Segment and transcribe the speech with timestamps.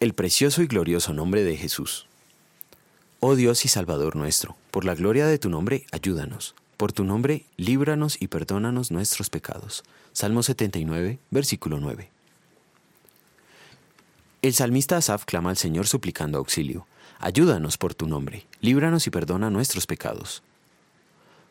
[0.00, 2.06] El precioso y glorioso nombre de Jesús.
[3.18, 6.54] Oh Dios y Salvador nuestro, por la gloria de tu nombre, ayúdanos.
[6.76, 9.82] Por tu nombre, líbranos y perdónanos nuestros pecados.
[10.12, 12.10] Salmo 79, versículo 9.
[14.42, 16.86] El salmista Asaf clama al Señor suplicando auxilio.
[17.18, 20.44] Ayúdanos por tu nombre, líbranos y perdona nuestros pecados.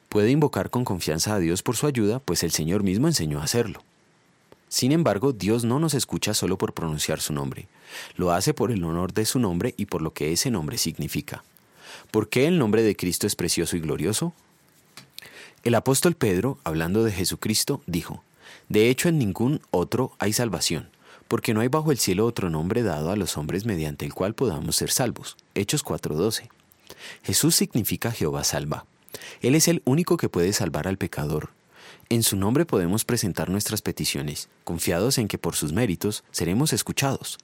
[0.07, 3.43] Puede invocar con confianza a Dios por su ayuda, pues el Señor mismo enseñó a
[3.43, 3.83] hacerlo.
[4.69, 7.67] Sin embargo, Dios no nos escucha solo por pronunciar su nombre,
[8.15, 11.43] lo hace por el honor de su nombre y por lo que ese nombre significa.
[12.11, 14.33] ¿Por qué el nombre de Cristo es precioso y glorioso?
[15.63, 18.23] El apóstol Pedro, hablando de Jesucristo, dijo,
[18.69, 20.89] De hecho en ningún otro hay salvación,
[21.27, 24.33] porque no hay bajo el cielo otro nombre dado a los hombres mediante el cual
[24.33, 25.37] podamos ser salvos.
[25.55, 26.49] Hechos 4:12.
[27.23, 28.85] Jesús significa Jehová salva.
[29.41, 31.49] Él es el único que puede salvar al pecador,
[32.09, 37.37] en su nombre podemos presentar nuestras peticiones, confiados en que por sus méritos seremos escuchados.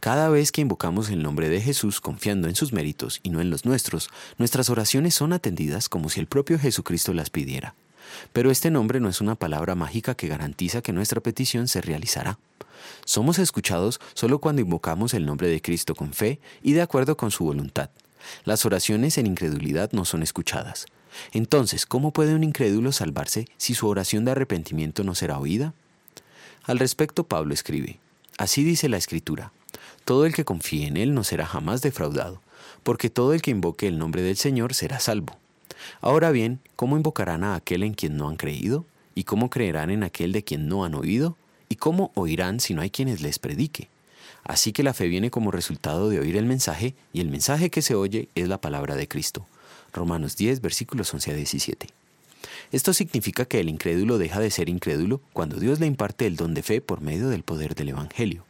[0.00, 3.50] Cada vez que invocamos el nombre de Jesús confiando en sus méritos y no en
[3.50, 7.76] los nuestros, nuestras oraciones son atendidas como si el propio Jesucristo las pidiera.
[8.32, 12.38] Pero este nombre no es una palabra mágica que garantiza que nuestra petición se realizará.
[13.04, 17.30] Somos escuchados solo cuando invocamos el nombre de Cristo con fe y de acuerdo con
[17.30, 17.90] su voluntad.
[18.44, 20.86] Las oraciones en incredulidad no son escuchadas.
[21.32, 25.74] Entonces, ¿cómo puede un incrédulo salvarse si su oración de arrepentimiento no será oída?
[26.64, 27.98] Al respecto, Pablo escribe,
[28.38, 29.52] Así dice la Escritura,
[30.04, 32.40] todo el que confíe en Él no será jamás defraudado,
[32.82, 35.36] porque todo el que invoque el nombre del Señor será salvo.
[36.00, 38.86] Ahora bien, ¿cómo invocarán a aquel en quien no han creído?
[39.14, 41.36] ¿Y cómo creerán en aquel de quien no han oído?
[41.68, 43.88] ¿Y cómo oirán si no hay quienes les predique?
[44.44, 47.82] Así que la fe viene como resultado de oír el mensaje, y el mensaje que
[47.82, 49.46] se oye es la palabra de Cristo.
[49.92, 51.86] Romanos 10, versículos 11 a 17.
[52.72, 56.54] Esto significa que el incrédulo deja de ser incrédulo cuando Dios le imparte el don
[56.54, 58.44] de fe por medio del poder del Evangelio.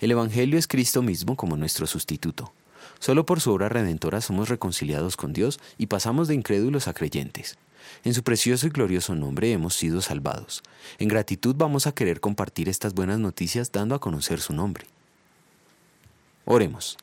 [0.00, 2.52] El Evangelio es Cristo mismo como nuestro sustituto.
[2.98, 7.58] Solo por su obra redentora somos reconciliados con Dios y pasamos de incrédulos a creyentes.
[8.04, 10.62] En su precioso y glorioso nombre hemos sido salvados.
[10.98, 14.86] En gratitud vamos a querer compartir estas buenas noticias dando a conocer su nombre.
[16.44, 16.98] Oremos.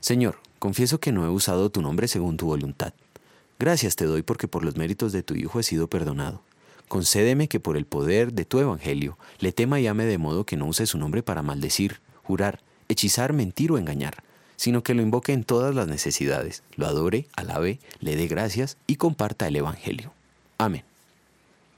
[0.00, 2.92] Señor, confieso que no he usado tu nombre según tu voluntad.
[3.58, 6.42] Gracias te doy porque por los méritos de tu Hijo he sido perdonado.
[6.88, 10.56] Concédeme que por el poder de tu Evangelio le tema y ame de modo que
[10.56, 14.22] no use su nombre para maldecir, jurar, hechizar, mentir o engañar,
[14.56, 18.96] sino que lo invoque en todas las necesidades, lo adore, alabe, le dé gracias y
[18.96, 20.12] comparta el Evangelio.
[20.58, 20.84] Amén.